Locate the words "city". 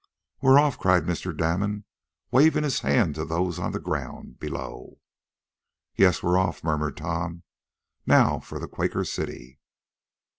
9.05-9.59